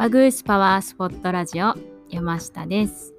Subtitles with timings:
[0.00, 1.74] バグースパワースポットラジオ
[2.08, 3.12] 山下です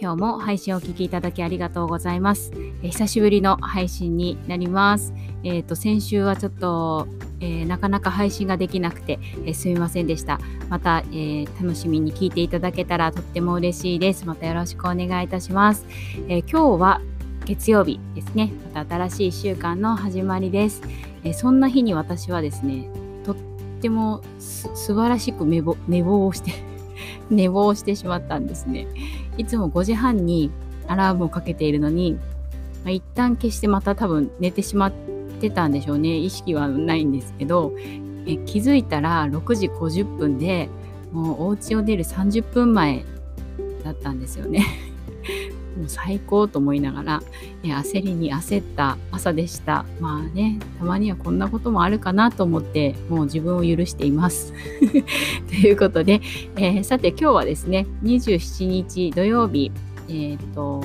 [0.00, 2.52] 今日も配信をお聞きいただきありがとうございます
[2.82, 5.12] え久しぶりの配信になります
[5.44, 7.06] えっ、ー、と先週はちょっと
[7.40, 10.38] えー、なかなか配信ができなくて、えー、すみませんでした。
[10.68, 14.28] また、え、楽しみに聞いていただけたらとっても嬉しいです。
[14.28, 15.84] またよろしくお願いいたします。
[16.28, 17.00] え今日は
[17.44, 18.52] 月曜日ですね。
[18.72, 20.82] また新しい1週間の始まりです。
[21.24, 22.88] えそんな日に私はですね、
[23.82, 26.52] ても素晴らしく寝坊寝坊をして
[27.30, 28.86] 寝坊してしまったんですね。
[29.36, 30.50] いつも5時半に
[30.86, 32.14] アラームをかけているのに、
[32.84, 34.92] まあ、一旦消してまた多分寝てしまっ
[35.40, 36.16] てたんでしょうね。
[36.16, 37.72] 意識はないんですけど、
[38.26, 40.68] え気づいたら6時50分で
[41.12, 43.04] もうお家を出る30分前
[43.82, 44.91] だったんですよね。
[45.76, 47.22] もう最高と思いながら、
[47.64, 49.84] え焦りに焦った朝でした。
[50.00, 54.52] まあね、たまにはこんなこともあるかなと思って、もう自分を許しています。
[55.48, 56.20] ということで、
[56.56, 59.72] えー、さて今日はですね、27日土曜日、
[60.08, 60.84] えっ、と、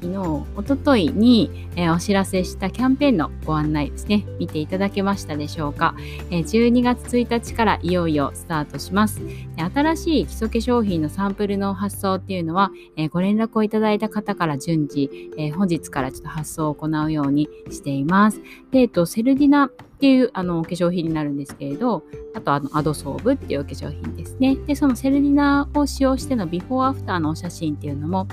[0.00, 0.16] 昨日、
[0.54, 5.96] おとといに、えー、お知らせしたキャンペーンのご案内ですね、見ていただけましたでしょうか。
[6.30, 9.20] えー、12月1日からいよいよスタートします。
[9.56, 18.40] 新しい基礎化粧品のサンプルの発送っていうのは、えー、ご連絡をいただいた方から順次、え本日からちょっと発送を行うようにしています。
[18.70, 22.04] で、えっと、セルディナっていうあの化粧品になるんですけれど、
[22.36, 24.54] あとあのアドソーブっていう化粧品ですね。
[24.54, 28.28] で、そのセルディナを使用してのビフォーアフターのお写真っていうのも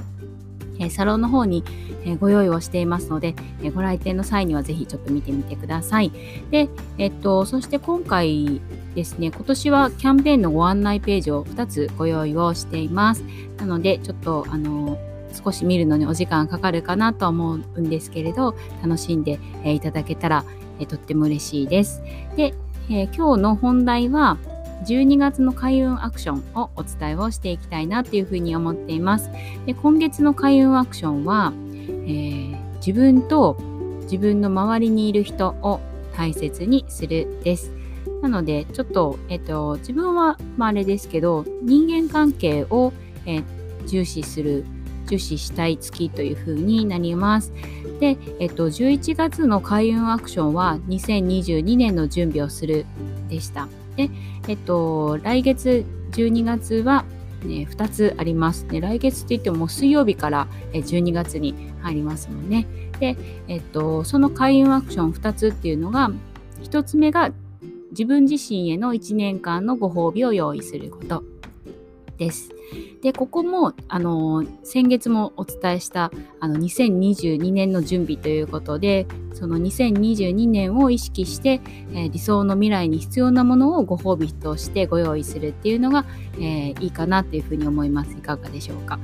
[0.79, 1.63] えサロンの方に、
[2.05, 6.11] えご用意をしていますので、えご来店の際にはぜひちょっと見てみてください。
[6.51, 8.61] で、えっと、そして今回
[8.95, 13.23] ですね、今年はキャンペーンのご案内ページを2つご用意をしています。
[13.57, 14.97] なので、ちょっと、あの、
[15.43, 20.45] 少し見るのにお時間かかるかなと思うんですけれど、楽しんで、えいただけたら、
[20.79, 22.01] えとっても嬉しいです。
[22.35, 22.53] で、
[22.89, 24.37] え今日の本題は、
[24.85, 29.31] 12月の開運アクションをお伝えをしていきたいなというふうに思っています。
[29.65, 33.57] で今月の開運アクションは、えー、自分と
[34.03, 35.79] 自分の周りにいる人を
[36.15, 37.71] 大切にするです。
[38.21, 42.93] なので、ちょっと、えっと、自分は、まあ、あれですけど、人間関係を、
[43.25, 43.43] え、
[43.85, 44.65] 重視する、
[45.07, 47.53] 重視したい月というふうになります。
[47.99, 52.85] で、えっと、11月の開運アクションは2022年の準備をする
[53.29, 53.67] でした。
[53.95, 54.09] で、
[54.47, 57.05] えっと、来月12月は、
[57.43, 58.67] ね、2つあります。
[58.67, 62.67] で来月といっても水曜日から12月に入りますもんね。
[62.99, 63.17] で、
[63.47, 66.11] えっと、その開運アクション2つっていうのが、
[66.63, 67.31] 1つ目が
[67.91, 71.23] 自分自身への1年間のご褒美を用意すること。
[72.17, 72.54] です。
[73.01, 79.05] で、ここも、あの、先月もお伝えした、あの、2022年の準備ということで、
[79.35, 81.59] その2022年を意識して、
[81.91, 86.05] えー、理想の未来に必要なものをご褒美としてご用意するっていうのが、
[86.35, 88.13] えー、いいかなというふうに思います。
[88.13, 88.97] いかがでしょうか。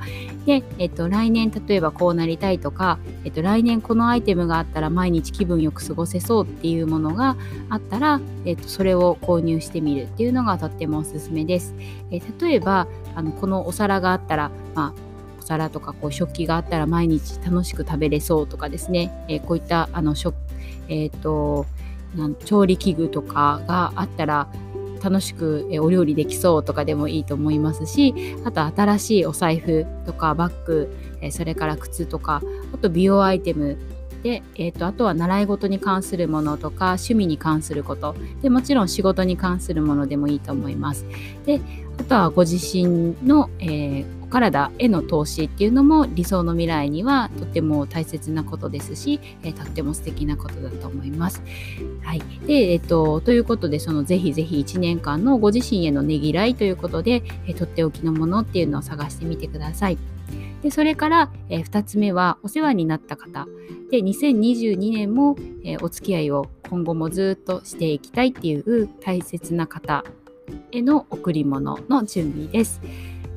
[0.46, 7.36] で、えっと、来年例えばこうなりたいとか、えっと、来年このアイテムがあったら毎日気分よく過ごせそうっていうものが
[7.68, 11.74] あったら、えっと、それを購入してみるっていうのがとってもおすすめです。
[12.10, 15.00] えー、例えば、あのこのお皿があったら、まあ、
[15.40, 20.34] お皿とかこう食器があったら毎日楽しく食べれそうとかですね、えー、こういったあの食、
[20.88, 21.66] えーと、
[22.16, 24.48] なん調理器具とかがあったら
[25.02, 30.94] 楽しくお料理できそうとかでもいいと思いますしあと新しいお財布とかバッグ
[31.30, 32.40] それから靴とか
[32.72, 33.78] あと美容アイテム
[34.22, 41.04] で、えーと、あとは習い事に関するものとか趣味に関することでもちろん仕事に関するものでもいいと思います。
[41.44, 41.60] で
[41.98, 51.42] あとはご自身の、えー、お体への投資っていうのも理想の未来にはとても大切なことですし、えー、とっても素敵なことだと思います。
[52.02, 52.22] はい。
[52.46, 59.98] で、えっ、ー、と、ということで、そのぜひぜひ1年間のご自身へのねぎらいということで、えー、とっておきのものっていうのを探してみてください。
[60.62, 63.46] でそれから、えー、2つ目はお世話になった方
[63.90, 70.04] で2022年も、えー、お付き合いを今後もずっとしていきたいっていう大切な方
[70.70, 72.80] への贈り物の準備です。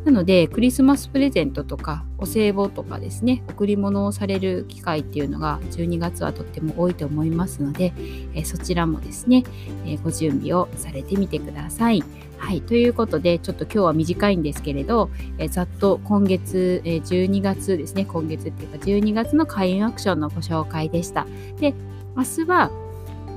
[0.06, 7.92] なのでクリスマスプレゼントとかお歳暮とかですね贈り物をされる機会っていうのが12月はとっても多いと思いますので、
[8.36, 9.44] え、そちらもですね、
[9.86, 12.04] えー、ご準備をされてみてください。
[12.38, 15.10] はい、ということでちょっと今日は短いんですけれど、
[15.40, 21.26] えー、ざっと今月、え12月ですね今月っていうか12月の開運アクションのご紹介でした。
[21.60, 21.74] で
[22.16, 22.72] 明日は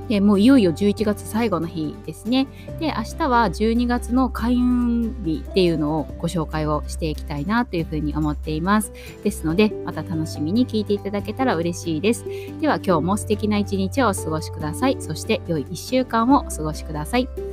[0.09, 2.47] でもういよいよ11月最後の日ですね。
[2.79, 8.91] で、明日は12月の開運日っていうのをご紹介をしていきたいなというふうに思っています。
[9.23, 12.25] ですので、また楽しみに聞いていただけたら嬉しいです。
[12.59, 14.97] では今日も素敵な一日をお過ごしください。
[14.99, 17.48] そして良い1週間をお過ごしください。